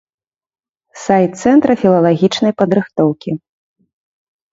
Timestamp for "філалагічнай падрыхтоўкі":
1.81-3.31